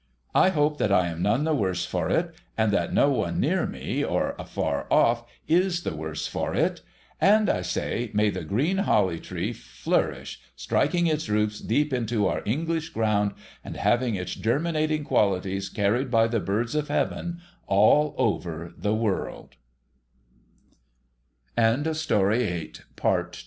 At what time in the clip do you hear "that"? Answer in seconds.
0.79-0.91, 2.73-2.91